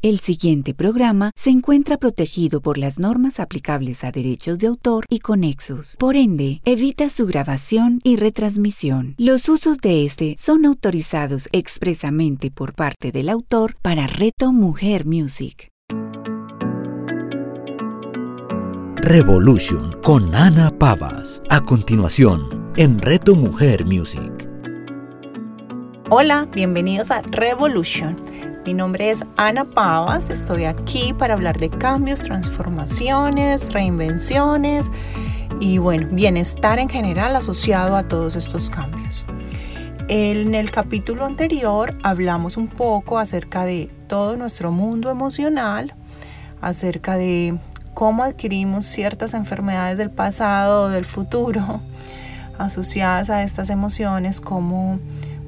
[0.00, 5.18] El siguiente programa se encuentra protegido por las normas aplicables a derechos de autor y
[5.18, 5.96] conexos.
[5.98, 9.16] Por ende, evita su grabación y retransmisión.
[9.18, 15.72] Los usos de este son autorizados expresamente por parte del autor para Reto Mujer Music.
[18.98, 21.42] Revolution con Ana Pavas.
[21.50, 24.47] A continuación, en Reto Mujer Music.
[26.10, 28.18] Hola, bienvenidos a Revolution.
[28.64, 34.90] Mi nombre es Ana Pavas, estoy aquí para hablar de cambios, transformaciones, reinvenciones
[35.60, 39.26] y bueno, bienestar en general asociado a todos estos cambios.
[40.08, 45.92] En el capítulo anterior hablamos un poco acerca de todo nuestro mundo emocional,
[46.62, 47.58] acerca de
[47.92, 51.82] cómo adquirimos ciertas enfermedades del pasado o del futuro
[52.58, 55.00] asociadas a estas emociones, como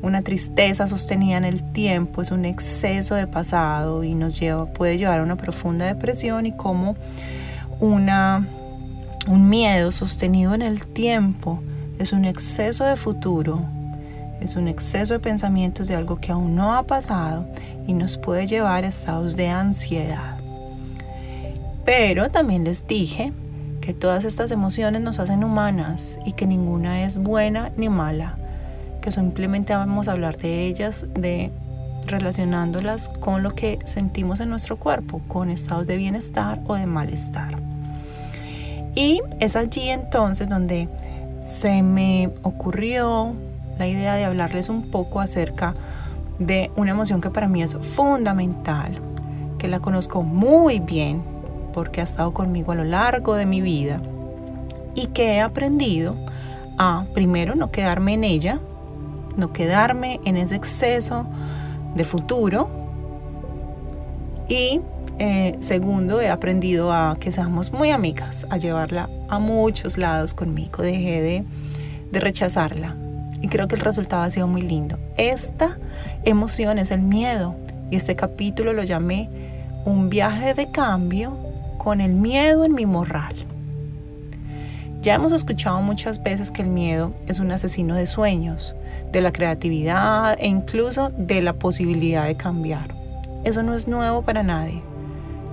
[0.02, 4.96] una tristeza sostenida en el tiempo es un exceso de pasado y nos lleva, puede
[4.96, 6.96] llevar a una profunda depresión y como
[7.80, 8.46] una,
[9.26, 11.62] un miedo sostenido en el tiempo
[11.98, 13.62] es un exceso de futuro,
[14.40, 17.46] es un exceso de pensamientos de algo que aún no ha pasado
[17.86, 20.38] y nos puede llevar a estados de ansiedad.
[21.84, 23.34] Pero también les dije
[23.82, 28.39] que todas estas emociones nos hacen humanas y que ninguna es buena ni mala
[29.00, 31.50] que simplemente vamos a hablar de ellas, de
[32.06, 37.58] relacionándolas con lo que sentimos en nuestro cuerpo, con estados de bienestar o de malestar.
[38.94, 40.88] Y es allí entonces donde
[41.46, 43.34] se me ocurrió
[43.78, 45.74] la idea de hablarles un poco acerca
[46.38, 49.00] de una emoción que para mí es fundamental,
[49.58, 51.22] que la conozco muy bien
[51.72, 54.00] porque ha estado conmigo a lo largo de mi vida
[54.94, 56.16] y que he aprendido
[56.78, 58.60] a primero no quedarme en ella,
[59.40, 61.26] no quedarme en ese exceso
[61.94, 62.68] de futuro.
[64.48, 64.80] Y
[65.18, 70.82] eh, segundo, he aprendido a que seamos muy amigas, a llevarla a muchos lados conmigo.
[70.82, 71.44] Dejé de,
[72.12, 72.94] de rechazarla.
[73.42, 74.98] Y creo que el resultado ha sido muy lindo.
[75.16, 75.78] Esta
[76.24, 77.54] emoción es el miedo.
[77.90, 79.28] Y este capítulo lo llamé
[79.84, 81.36] un viaje de cambio
[81.78, 83.34] con el miedo en mi morral.
[85.02, 88.74] Ya hemos escuchado muchas veces que el miedo es un asesino de sueños,
[89.12, 92.94] de la creatividad e incluso de la posibilidad de cambiar.
[93.44, 94.82] Eso no es nuevo para nadie.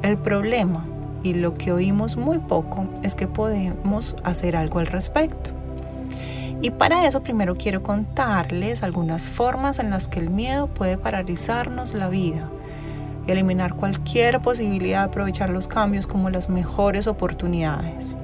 [0.01, 0.85] El problema
[1.23, 5.51] y lo que oímos muy poco es que podemos hacer algo al respecto.
[6.61, 11.93] Y para eso primero quiero contarles algunas formas en las que el miedo puede paralizarnos
[11.93, 12.49] la vida
[13.27, 18.15] y eliminar cualquier posibilidad de aprovechar los cambios como las mejores oportunidades.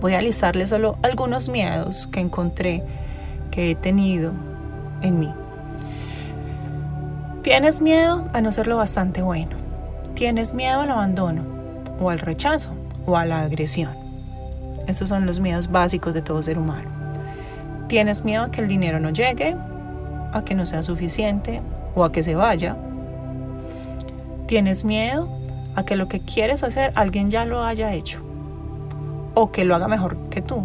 [0.00, 2.82] Voy a listarles solo algunos miedos que encontré
[3.54, 4.32] que he tenido
[5.00, 5.32] en mí.
[7.42, 9.56] Tienes miedo a no ser lo bastante bueno.
[10.14, 11.42] Tienes miedo al abandono
[12.00, 12.70] o al rechazo
[13.06, 13.92] o a la agresión.
[14.88, 16.90] Estos son los miedos básicos de todo ser humano.
[17.86, 19.56] Tienes miedo a que el dinero no llegue,
[20.32, 21.62] a que no sea suficiente
[21.94, 22.76] o a que se vaya.
[24.46, 25.28] Tienes miedo
[25.76, 28.20] a que lo que quieres hacer alguien ya lo haya hecho
[29.34, 30.64] o que lo haga mejor que tú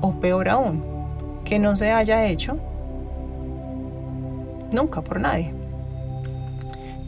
[0.00, 0.87] o peor aún,
[1.48, 2.58] que no se haya hecho
[4.70, 5.50] nunca por nadie.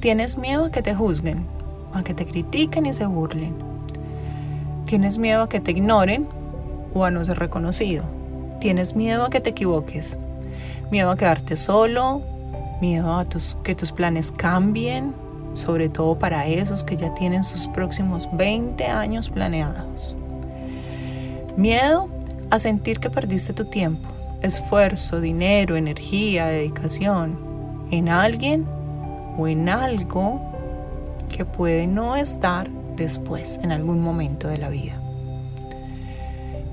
[0.01, 1.45] Tienes miedo a que te juzguen,
[1.93, 3.55] a que te critiquen y se burlen.
[4.87, 6.27] Tienes miedo a que te ignoren
[6.95, 8.05] o a no ser reconocido.
[8.61, 10.17] Tienes miedo a que te equivoques,
[10.91, 12.23] miedo a quedarte solo,
[12.81, 13.27] miedo a
[13.63, 15.15] que tus planes cambien,
[15.53, 20.17] sobre todo para esos que ya tienen sus próximos 20 años planeados.
[21.59, 22.09] Miedo
[22.49, 24.10] a sentir que perdiste tu tiempo,
[24.43, 27.39] esfuerzo, dinero, energía, dedicación
[27.91, 28.67] en alguien
[29.37, 30.41] o en algo
[31.29, 35.01] que puede no estar después, en algún momento de la vida.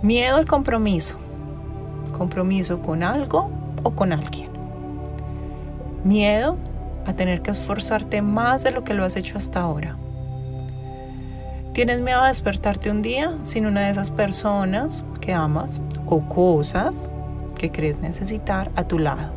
[0.02, 1.18] Miedo al compromiso.
[2.18, 3.50] Compromiso con algo
[3.84, 4.50] o con alguien.
[6.04, 6.58] Miedo
[7.06, 9.96] a tener que esforzarte más de lo que lo has hecho hasta ahora.
[11.74, 17.10] ¿Tienes miedo a despertarte un día sin una de esas personas que amas o cosas
[17.58, 19.32] que crees necesitar a tu lado?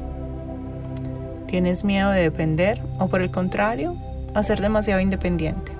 [1.47, 3.97] ¿Tienes miedo de depender o por el contrario,
[4.35, 5.73] a ser demasiado independiente?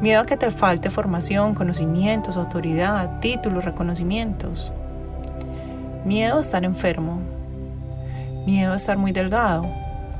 [0.00, 4.72] Miedo a que te falte formación, conocimientos, autoridad, títulos, reconocimientos.
[6.04, 7.20] Miedo a estar enfermo.
[8.46, 9.66] Miedo a estar muy delgado.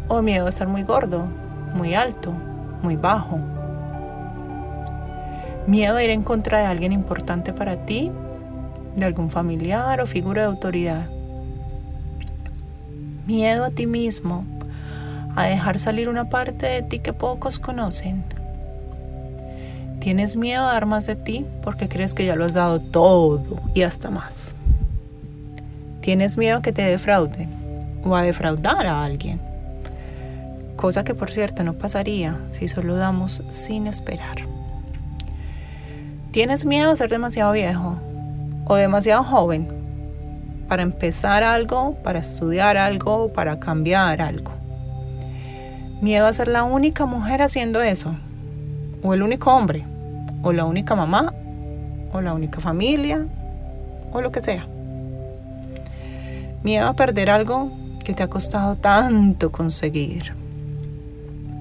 [0.08, 1.26] O miedo a estar muy gordo,
[1.75, 2.32] muy alto,
[2.82, 3.38] muy bajo.
[5.66, 8.11] Miedo a ir en contra de alguien importante para ti,
[8.96, 11.08] de algún familiar o figura de autoridad.
[13.26, 14.44] Miedo a ti mismo,
[15.37, 18.25] a dejar salir una parte de ti que pocos conocen,
[20.00, 23.60] Tienes miedo a dar más de ti porque crees que ya lo has dado todo
[23.75, 24.54] y hasta más.
[26.00, 27.50] Tienes miedo a que te defrauden
[28.02, 29.38] o a defraudar a alguien.
[30.76, 34.38] Cosa que por cierto no pasaría si solo damos sin esperar.
[36.31, 37.98] Tienes miedo a ser demasiado viejo
[38.70, 39.67] o demasiado joven
[40.69, 44.52] para empezar algo, para estudiar algo, para cambiar algo.
[46.00, 48.14] Miedo a ser la única mujer haciendo eso,
[49.02, 49.84] o el único hombre,
[50.44, 51.34] o la única mamá,
[52.12, 53.26] o la única familia,
[54.12, 54.69] o lo que sea.
[56.62, 57.73] Miedo a perder algo
[58.05, 60.32] que te ha costado tanto conseguir.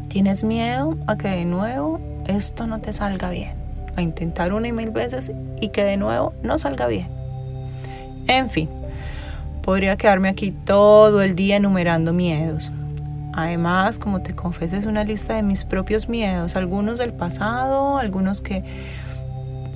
[0.10, 3.59] Tienes miedo a que de nuevo esto no te salga bien,
[3.96, 5.32] a intentar una y mil veces
[5.62, 7.08] y que de nuevo no salga bien.
[8.28, 8.70] En fin,
[9.70, 12.72] Podría quedarme aquí todo el día enumerando miedos.
[13.34, 18.42] Además, como te confesé, es una lista de mis propios miedos, algunos del pasado, algunos
[18.42, 18.64] que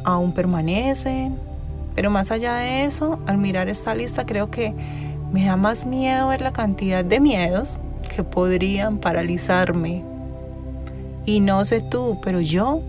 [0.03, 1.37] aún permanecen.
[1.93, 4.73] Pero más allá de eso, al mirar esta lista creo que
[5.31, 7.79] me da más miedo ver la cantidad de miedos
[8.15, 10.03] que podrían paralizarme.
[11.25, 12.81] Y no sé tú, pero yo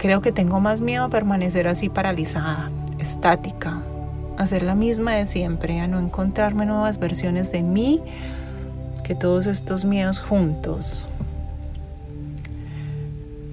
[0.00, 3.82] creo que tengo más miedo a permanecer así paralizada, estática,
[4.38, 8.00] hacer la misma de siempre, a no encontrarme nuevas versiones de mí
[9.04, 11.06] que todos estos miedos juntos.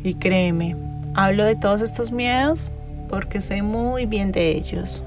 [0.05, 0.77] Y créeme,
[1.15, 2.71] hablo de todos estos miedos
[3.09, 5.03] porque sé muy bien de ellos.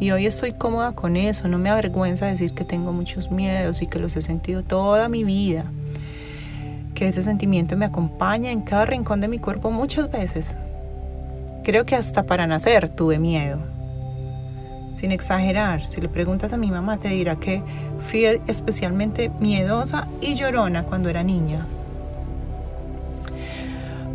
[0.00, 3.86] Y hoy estoy cómoda con eso, no me avergüenza decir que tengo muchos miedos y
[3.86, 5.66] que los he sentido toda mi vida.
[6.96, 10.56] Que ese sentimiento me acompaña en cada rincón de mi cuerpo muchas veces.
[11.62, 13.58] Creo que hasta para nacer tuve miedo
[15.00, 15.86] sin exagerar.
[15.86, 17.62] Si le preguntas a mi mamá, te dirá que
[18.00, 21.66] fui especialmente miedosa y llorona cuando era niña.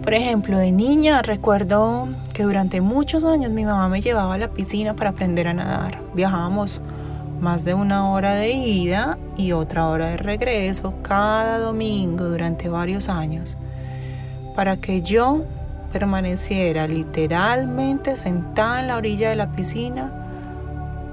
[0.04, 4.50] Por ejemplo, de niña recuerdo que durante muchos años mi mamá me llevaba a la
[4.50, 6.02] piscina para aprender a nadar.
[6.14, 6.82] Viajábamos
[7.42, 13.10] más de una hora de ida y otra hora de regreso cada domingo durante varios
[13.10, 13.58] años
[14.56, 15.44] para que yo
[15.96, 20.12] permaneciera literalmente sentada en la orilla de la piscina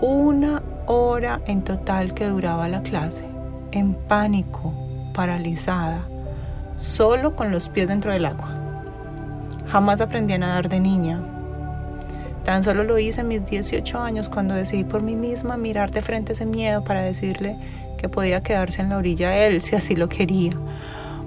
[0.01, 3.25] una hora en total que duraba la clase,
[3.71, 4.75] en pánico,
[5.15, 6.01] paralizada,
[6.75, 8.57] solo con los pies dentro del agua.
[9.69, 11.21] Jamás aprendí a nadar de niña.
[12.45, 16.03] Tan solo lo hice a mis 18 años cuando decidí por mí misma mirar de
[16.03, 17.57] frente ese miedo para decirle
[17.99, 20.55] que podía quedarse en la orilla él si así lo quería,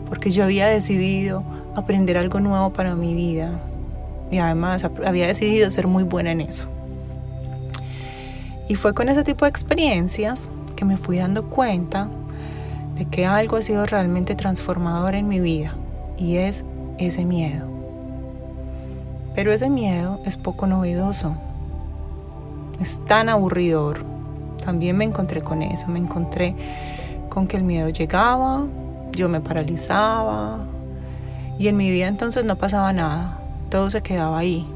[0.10, 1.42] porque yo había decidido
[1.75, 3.60] aprender algo nuevo para mi vida
[4.31, 6.68] y además había decidido ser muy buena en eso.
[8.68, 12.07] Y fue con ese tipo de experiencias que me fui dando cuenta
[12.95, 15.75] de que algo ha sido realmente transformador en mi vida
[16.18, 16.66] y es
[16.98, 17.68] ese miedo.
[19.36, 21.36] Pero ese miedo es poco novedoso,
[22.80, 24.04] es tan aburridor.
[24.63, 26.56] También me encontré con eso, me encontré
[27.30, 28.63] con que el miedo llegaba,
[29.12, 30.60] yo me paralizaba
[31.57, 34.68] y en mi vida entonces no pasaba nada, todo se quedaba ahí,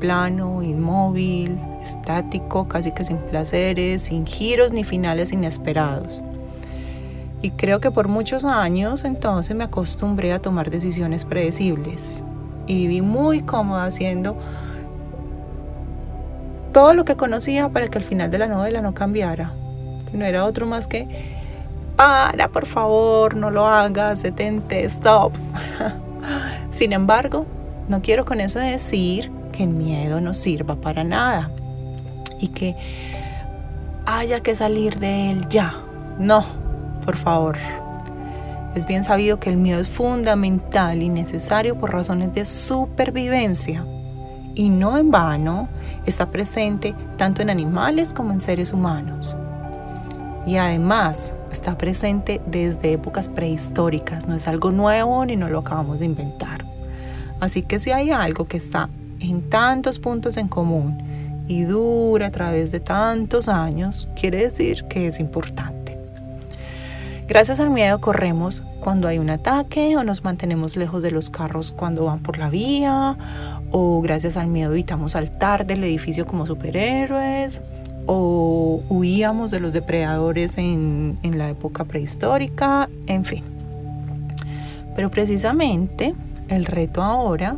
[0.00, 6.18] plano, inmóvil, estático, casi que sin placeres, sin giros ni finales inesperados.
[7.42, 12.22] Y creo que por muchos años entonces me acostumbré a tomar decisiones predecibles.
[12.66, 14.36] Y viví muy cómoda haciendo
[16.72, 19.54] todo lo que conocía para que al final de la novela no cambiara,
[20.10, 21.39] que no era otro más que
[22.00, 25.34] para, por favor, no lo hagas, detente, stop.
[26.70, 27.44] Sin embargo,
[27.88, 31.50] no quiero con eso decir que el miedo no sirva para nada
[32.38, 32.74] y que
[34.06, 35.74] haya que salir de él ya.
[36.18, 36.42] No,
[37.04, 37.58] por favor.
[38.74, 43.84] Es bien sabido que el miedo es fundamental y necesario por razones de supervivencia.
[44.54, 45.68] Y no en vano
[46.06, 49.36] está presente tanto en animales como en seres humanos.
[50.46, 54.26] Y además está presente desde épocas prehistóricas.
[54.26, 56.64] No es algo nuevo ni no lo acabamos de inventar.
[57.40, 58.88] Así que si hay algo que está
[59.18, 65.06] en tantos puntos en común y dura a través de tantos años, quiere decir que
[65.06, 65.80] es importante.
[67.26, 71.70] Gracias al miedo corremos cuando hay un ataque o nos mantenemos lejos de los carros
[71.70, 73.16] cuando van por la vía
[73.70, 77.62] o gracias al miedo evitamos saltar del edificio como superhéroes
[78.06, 83.44] o huíamos de los depredadores en, en la época prehistórica, en fin.
[84.96, 86.14] Pero precisamente
[86.48, 87.56] el reto ahora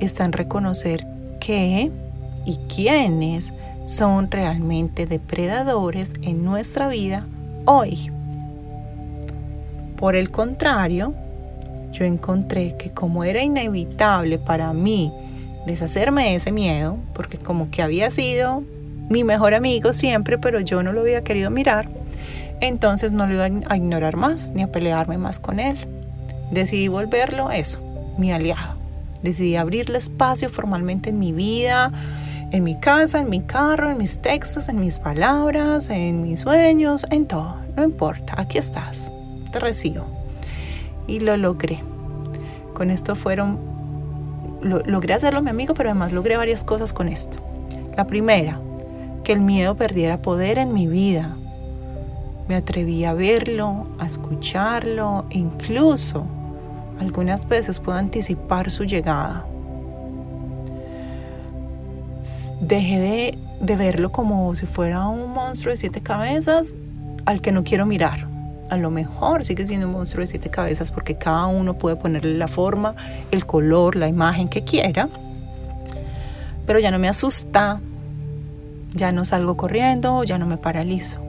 [0.00, 1.06] está en reconocer
[1.40, 1.90] que
[2.44, 3.52] y quiénes
[3.84, 7.26] son realmente depredadores en nuestra vida
[7.66, 8.10] hoy.
[9.96, 11.14] Por el contrario,
[11.92, 15.12] yo encontré que como era inevitable para mí
[15.66, 18.64] deshacerme de ese miedo, porque como que había sido
[19.12, 21.88] mi mejor amigo siempre, pero yo no lo había querido mirar,
[22.60, 25.76] entonces no lo iba a ignorar más ni a pelearme más con él.
[26.50, 27.78] Decidí volverlo eso,
[28.18, 28.76] mi aliado.
[29.22, 31.92] Decidí abrirle espacio formalmente en mi vida,
[32.50, 37.06] en mi casa, en mi carro, en mis textos, en mis palabras, en mis sueños,
[37.10, 37.56] en todo.
[37.76, 39.10] No importa, aquí estás,
[39.52, 40.06] te recibo.
[41.06, 41.80] Y lo logré.
[42.74, 43.58] Con esto fueron,
[44.62, 47.38] logré hacerlo mi amigo, pero además logré varias cosas con esto.
[47.96, 48.58] La primera,
[49.22, 51.36] que el miedo perdiera poder en mi vida.
[52.48, 56.26] Me atreví a verlo, a escucharlo, incluso
[57.00, 59.44] algunas veces puedo anticipar su llegada.
[62.60, 66.74] Dejé de, verlo como si fuera un monstruo de siete cabezas
[67.26, 68.28] al que no quiero mirar.
[68.70, 72.38] A lo mejor sigue siendo un monstruo de siete cabezas porque cada uno puede ponerle
[72.38, 72.94] la forma,
[73.30, 75.08] el color, la imagen que quiera.
[76.66, 77.80] Pero ya no me asusta,
[78.94, 81.20] ya no salgo corriendo, ya no me paralizo.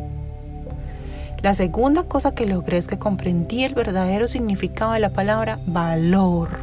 [1.41, 6.57] La segunda cosa que logré es que comprendí el verdadero significado de la palabra valor.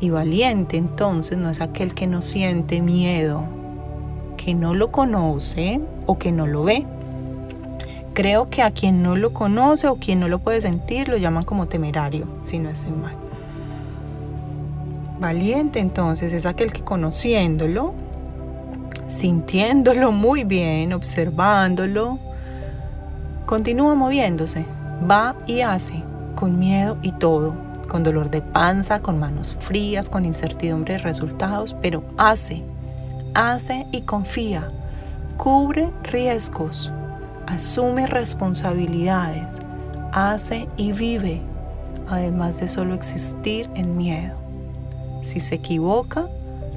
[0.00, 3.44] Y valiente entonces no es aquel que no siente miedo,
[4.36, 6.84] que no lo conoce o que no lo ve.
[8.12, 11.44] Creo que a quien no lo conoce o quien no lo puede sentir lo llaman
[11.44, 13.14] como temerario, si no estoy mal.
[15.20, 17.94] Valiente entonces es aquel que conociéndolo,
[19.08, 22.18] sintiéndolo muy bien, observándolo,
[23.48, 24.66] Continúa moviéndose,
[25.10, 26.02] va y hace,
[26.34, 27.54] con miedo y todo,
[27.88, 32.62] con dolor de panza, con manos frías, con incertidumbre de resultados, pero hace,
[33.32, 34.70] hace y confía,
[35.38, 36.92] cubre riesgos,
[37.46, 39.54] asume responsabilidades,
[40.12, 41.40] hace y vive,
[42.06, 44.36] además de solo existir en miedo.
[45.22, 46.28] Si se equivoca,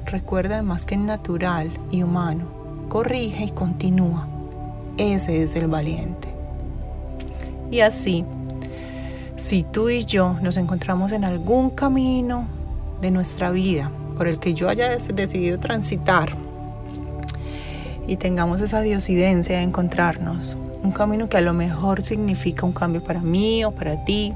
[0.06, 2.44] recuerda además que natural y humano,
[2.88, 4.26] corrige y continúa.
[4.96, 6.28] Ese es el valiente.
[7.70, 8.24] Y así,
[9.36, 12.46] si tú y yo nos encontramos en algún camino
[13.00, 16.32] de nuestra vida por el que yo haya decidido transitar
[18.06, 23.02] y tengamos esa diosidencia de encontrarnos, un camino que a lo mejor significa un cambio
[23.02, 24.34] para mí o para ti,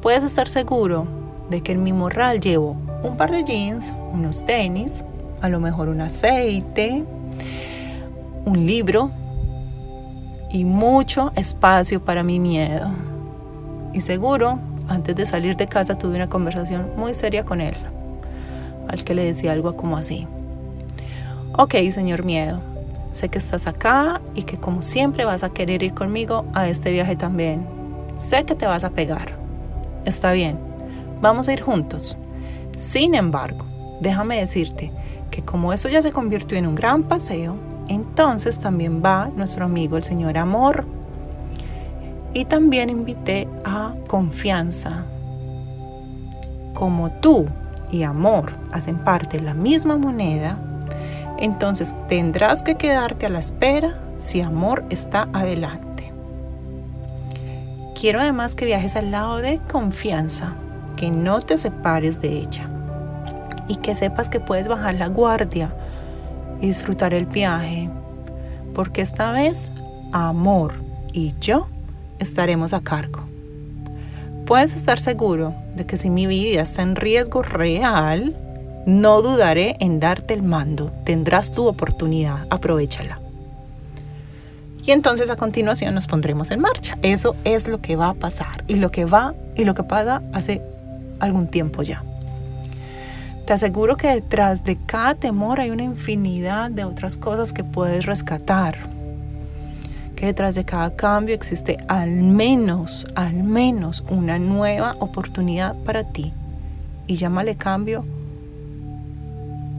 [0.00, 1.06] puedes estar seguro
[1.50, 5.04] de que en mi morral llevo un par de jeans, unos tenis,
[5.40, 7.04] a lo mejor un aceite,
[8.44, 9.10] un libro,
[10.52, 12.90] y mucho espacio para mi miedo.
[13.92, 17.74] Y seguro, antes de salir de casa tuve una conversación muy seria con él,
[18.88, 20.26] al que le decía algo como así.
[21.56, 22.60] Ok, señor miedo,
[23.12, 26.90] sé que estás acá y que como siempre vas a querer ir conmigo a este
[26.90, 27.66] viaje también.
[28.16, 29.36] Sé que te vas a pegar.
[30.04, 30.58] Está bien,
[31.20, 32.16] vamos a ir juntos.
[32.76, 33.64] Sin embargo,
[34.00, 34.90] déjame decirte
[35.30, 37.56] que como esto ya se convirtió en un gran paseo,
[37.88, 40.86] entonces también va nuestro amigo el Señor Amor.
[42.34, 45.04] Y también invité a confianza.
[46.74, 47.46] Como tú
[47.90, 50.58] y amor hacen parte de la misma moneda,
[51.38, 56.12] entonces tendrás que quedarte a la espera si amor está adelante.
[57.98, 60.54] Quiero además que viajes al lado de confianza,
[61.02, 62.70] que no te separes de ella
[63.66, 65.74] y que sepas que puedes bajar la guardia
[66.60, 67.90] disfrutar el viaje,
[68.72, 69.72] porque esta vez
[70.12, 70.74] amor
[71.12, 71.66] y yo
[72.20, 73.24] estaremos a cargo.
[74.46, 78.36] Puedes estar seguro de que si mi vida está en riesgo real,
[78.86, 80.92] no dudaré en darte el mando.
[81.04, 83.18] Tendrás tu oportunidad, aprovechala.
[84.84, 86.96] Y entonces a continuación nos pondremos en marcha.
[87.02, 90.22] Eso es lo que va a pasar y lo que va y lo que pasa
[90.32, 90.62] hace
[91.22, 92.02] algún tiempo ya.
[93.46, 98.06] Te aseguro que detrás de cada temor hay una infinidad de otras cosas que puedes
[98.06, 98.76] rescatar.
[100.16, 106.32] Que detrás de cada cambio existe al menos, al menos una nueva oportunidad para ti.
[107.06, 108.04] Y llámale cambio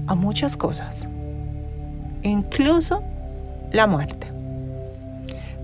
[0.07, 1.07] a muchas cosas.
[2.21, 3.01] Incluso
[3.71, 4.32] la muerte.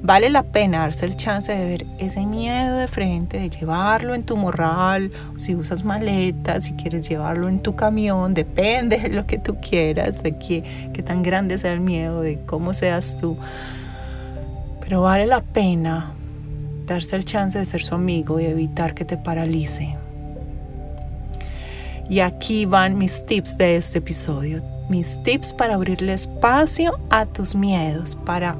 [0.01, 4.23] Vale la pena darse el chance de ver ese miedo de frente, de llevarlo en
[4.23, 9.37] tu morral, si usas maletas, si quieres llevarlo en tu camión, depende de lo que
[9.37, 10.63] tú quieras, de qué,
[10.93, 13.37] qué tan grande sea el miedo, de cómo seas tú.
[14.79, 16.13] Pero vale la pena
[16.85, 19.97] darse el chance de ser su amigo y evitar que te paralice.
[22.09, 24.63] Y aquí van mis tips de este episodio.
[24.89, 28.57] Mis tips para abrirle espacio a tus miedos, para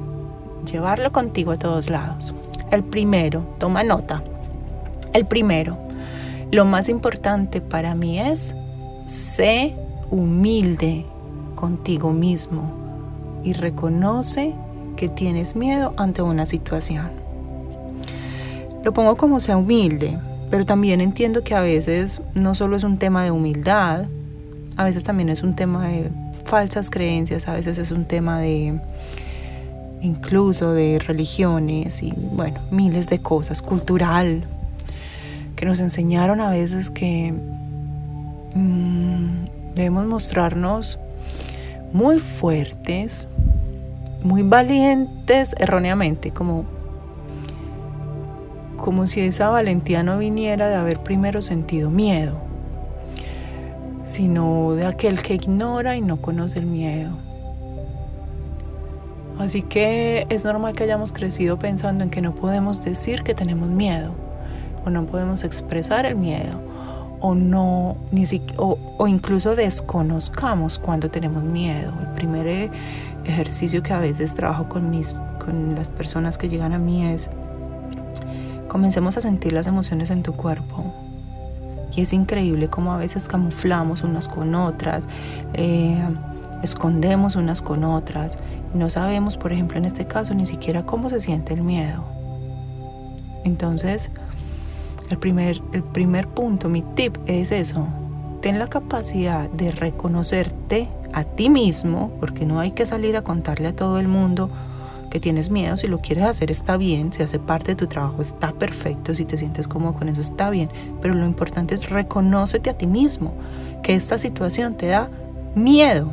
[0.64, 2.34] llevarlo contigo a todos lados.
[2.70, 4.22] El primero, toma nota.
[5.12, 5.76] El primero,
[6.52, 8.56] Lo más importante para mí es,
[9.06, 9.76] sé
[10.10, 11.06] humilde
[11.54, 12.72] contigo mismo
[13.44, 14.52] y reconoce
[14.96, 17.10] que tienes miedo ante una situación.
[18.82, 20.18] Lo pongo como sea humilde,
[20.50, 24.06] pero también entiendo que a veces no solo es un tema de humildad,
[24.76, 26.10] a veces también es un tema de
[26.44, 28.80] falsas creencias, a veces es un tema de
[30.00, 34.44] incluso de religiones y bueno, miles de cosas, cultural,
[35.56, 37.34] que nos enseñaron a veces que
[38.54, 40.98] mm, debemos mostrarnos
[41.92, 43.28] muy fuertes,
[44.22, 46.64] muy valientes erróneamente, como,
[48.76, 52.38] como si esa valentía no viniera de haber primero sentido miedo,
[54.02, 57.29] sino de aquel que ignora y no conoce el miedo.
[59.40, 63.70] Así que es normal que hayamos crecido pensando en que no podemos decir que tenemos
[63.70, 64.12] miedo
[64.84, 66.60] o no podemos expresar el miedo
[67.20, 68.24] o no ni
[68.58, 71.92] o, o incluso desconozcamos cuando tenemos miedo.
[72.00, 72.70] El primer eh,
[73.24, 77.30] ejercicio que a veces trabajo con mis con las personas que llegan a mí es
[78.68, 80.94] comencemos a sentir las emociones en tu cuerpo.
[81.96, 85.08] Y es increíble cómo a veces camuflamos unas con otras,
[85.54, 85.98] eh,
[86.62, 88.38] escondemos unas con otras
[88.74, 92.04] no sabemos, por ejemplo, en este caso, ni siquiera cómo se siente el miedo.
[93.44, 94.10] Entonces,
[95.10, 97.88] el primer, el primer punto, mi tip es eso.
[98.42, 103.68] Ten la capacidad de reconocerte a ti mismo, porque no hay que salir a contarle
[103.68, 104.50] a todo el mundo
[105.10, 105.76] que tienes miedo.
[105.76, 109.24] Si lo quieres hacer está bien, si hace parte de tu trabajo está perfecto, si
[109.24, 110.70] te sientes cómodo con eso está bien.
[111.02, 113.34] Pero lo importante es reconócete a ti mismo,
[113.82, 115.10] que esta situación te da
[115.54, 116.12] miedo,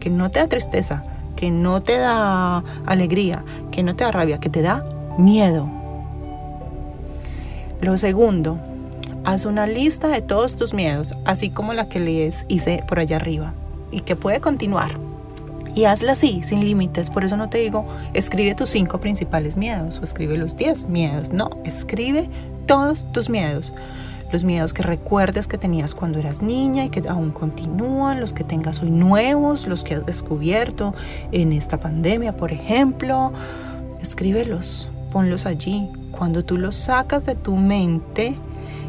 [0.00, 1.04] que no te da tristeza,
[1.44, 4.82] que no te da alegría, que no te da rabia, que te da
[5.18, 5.68] miedo.
[7.82, 8.58] Lo segundo,
[9.24, 13.16] haz una lista de todos tus miedos, así como la que les hice por allá
[13.16, 13.52] arriba,
[13.90, 14.92] y que puede continuar.
[15.74, 17.10] Y hazla así, sin límites.
[17.10, 21.30] Por eso no te digo, escribe tus cinco principales miedos o escribe los diez miedos.
[21.30, 22.30] No, escribe
[22.64, 23.74] todos tus miedos
[24.34, 28.42] los miedos que recuerdes que tenías cuando eras niña y que aún continúan, los que
[28.42, 30.92] tengas hoy nuevos, los que has descubierto
[31.30, 33.32] en esta pandemia, por ejemplo.
[34.02, 35.88] Escríbelos, ponlos allí.
[36.10, 38.36] Cuando tú los sacas de tu mente,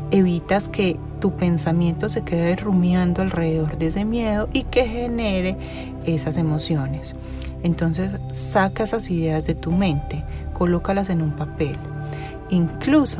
[0.10, 5.58] evitas que tu pensamiento se quede rumiando alrededor de ese miedo y que genere
[6.08, 7.15] esas emociones.
[7.62, 11.77] Entonces saca esas ideas de tu mente, colócalas en un papel.
[12.49, 13.19] Incluso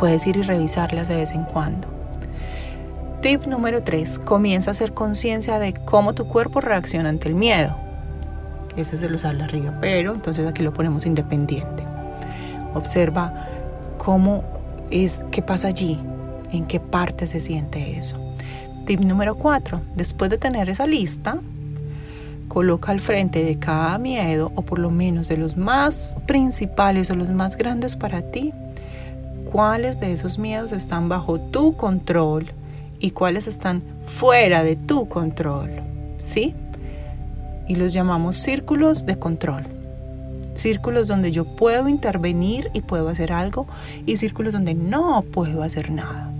[0.00, 1.86] puedes ir y revisarlas de vez en cuando.
[3.20, 4.18] Tip número 3.
[4.18, 7.76] Comienza a hacer conciencia de cómo tu cuerpo reacciona ante el miedo.
[8.76, 11.84] Ese se los habla arriba, pero entonces aquí lo ponemos independiente.
[12.72, 13.46] Observa
[13.98, 14.42] cómo
[14.90, 16.00] es, qué pasa allí,
[16.50, 18.16] en qué parte se siente eso.
[18.86, 19.82] Tip número 4.
[19.96, 21.38] Después de tener esa lista,
[22.48, 27.16] coloca al frente de cada miedo, o por lo menos de los más principales o
[27.16, 28.54] los más grandes para ti,
[29.50, 32.52] cuáles de esos miedos están bajo tu control
[32.98, 35.70] y cuáles están fuera de tu control.
[36.18, 36.54] ¿Sí?
[37.66, 39.64] Y los llamamos círculos de control.
[40.54, 43.66] Círculos donde yo puedo intervenir y puedo hacer algo
[44.06, 46.30] y círculos donde no puedo hacer nada.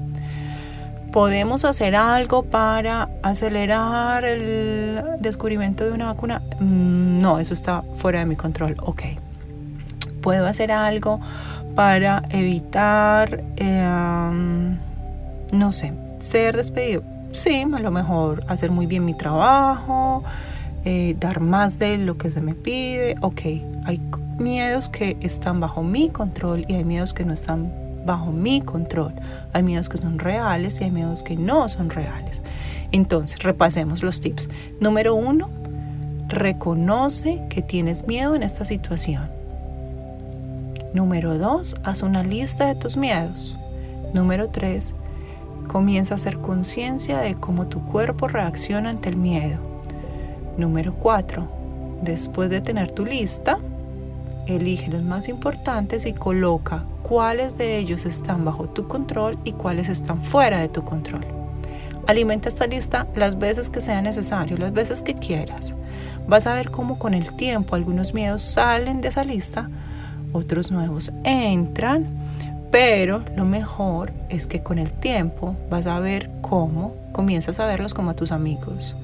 [1.13, 6.41] ¿Podemos hacer algo para acelerar el descubrimiento de una vacuna?
[6.61, 8.77] Mm, no, eso está fuera de mi control.
[8.81, 9.03] Ok.
[10.21, 11.21] ¿Puedo hacer algo
[11.75, 14.77] para evitar, em,
[15.53, 17.03] no sé, ser despedido.
[17.33, 20.25] Sí, a lo mejor hacer muy bien mi trabajo,
[20.85, 23.17] eh, dar más de lo que se me pide.
[23.21, 23.43] Ok,
[23.85, 24.01] hay
[24.39, 27.73] miedos que están bajo mi control y hay miedos que no están
[28.05, 29.13] bajo mi control.
[29.53, 32.43] Hay miedos que son reales y hay miedos que no son reales.
[32.93, 34.49] Entonces, repasemos los tips.
[34.81, 35.49] Número uno,
[36.29, 39.40] reconoce que tienes miedo en esta situación.
[40.93, 43.57] Número 2, haz una lista de tus miedos.
[44.13, 44.93] Número 3,
[45.69, 49.61] comienza a hacer conciencia de cómo tu cuerpo reacciona ante el miedo.
[50.59, 51.47] Número 4,
[52.03, 53.59] después de tener tu lista,
[54.49, 59.89] elige los más importantes y coloca cuáles de ellos están bajo tu control y cuáles
[59.89, 61.25] están fuera de tu control.
[62.09, 65.77] Alimenta esta lista las veces que sea necesario, las veces que quieras.
[66.27, 69.71] Vas a ver cómo con el tiempo algunos miedos salen de esa lista
[70.33, 72.07] otros nuevos entran,
[72.71, 77.95] pero lo mejor es que con el tiempo vas a ver cómo comienzas a verlos
[77.95, 78.97] como a tus amigos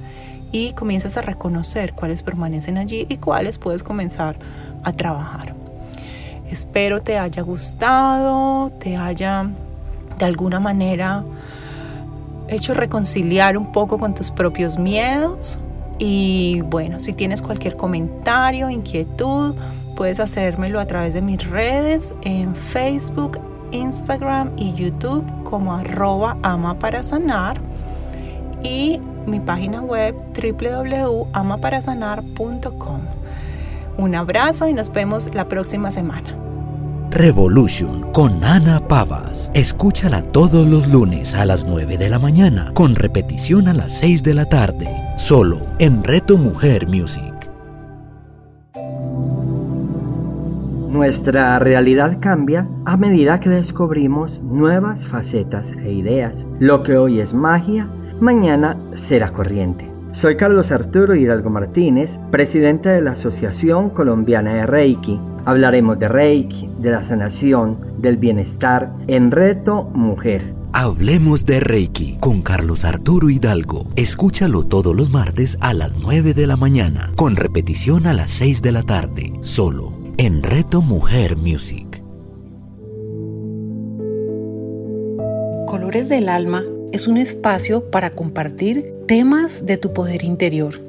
[0.52, 4.38] y comienzas a reconocer cuáles permanecen allí y cuáles puedes comenzar
[4.84, 5.54] a trabajar.
[6.50, 9.50] Espero te haya gustado, te haya
[10.18, 11.24] de alguna manera
[12.48, 15.58] hecho reconciliar un poco con tus propios miedos.
[15.98, 19.54] Y bueno, si tienes cualquier comentario, inquietud,
[19.96, 23.40] puedes hacérmelo a través de mis redes en Facebook,
[23.72, 27.60] Instagram y YouTube como arroba ama para sanar
[28.62, 33.00] y mi página web www.amaparasanar.com.
[33.98, 36.36] Un abrazo y nos vemos la próxima semana.
[37.10, 39.50] Revolution con Ana Pavas.
[39.54, 44.22] Escúchala todos los lunes a las 9 de la mañana, con repetición a las 6
[44.22, 47.35] de la tarde, solo en Reto Mujer Music.
[50.96, 56.46] Nuestra realidad cambia a medida que descubrimos nuevas facetas e ideas.
[56.58, 57.86] Lo que hoy es magia,
[58.18, 59.86] mañana será corriente.
[60.12, 65.20] Soy Carlos Arturo Hidalgo Martínez, presidente de la Asociación Colombiana de Reiki.
[65.44, 70.54] Hablaremos de Reiki, de la sanación, del bienestar en Reto Mujer.
[70.72, 73.86] Hablemos de Reiki con Carlos Arturo Hidalgo.
[73.96, 78.62] Escúchalo todos los martes a las 9 de la mañana, con repetición a las 6
[78.62, 82.02] de la tarde, solo en Reto Mujer Music.
[85.66, 90.80] Colores del Alma es un espacio para compartir temas de tu poder interior.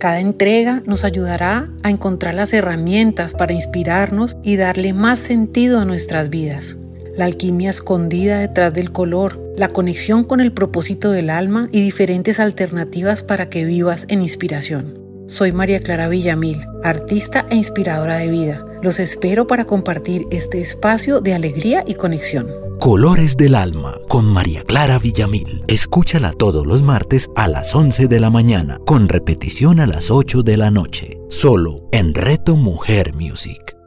[0.00, 5.84] Cada entrega nos ayudará a encontrar las herramientas para inspirarnos y darle más sentido a
[5.84, 6.76] nuestras vidas.
[7.16, 12.40] La alquimia escondida detrás del color, la conexión con el propósito del alma y diferentes
[12.40, 14.98] alternativas para que vivas en inspiración.
[15.28, 18.66] Soy María Clara Villamil, artista e inspiradora de vida.
[18.82, 22.48] Los espero para compartir este espacio de alegría y conexión.
[22.80, 25.62] Colores del Alma con María Clara Villamil.
[25.68, 30.42] Escúchala todos los martes a las 11 de la mañana, con repetición a las 8
[30.42, 33.81] de la noche, solo en Reto Mujer Music.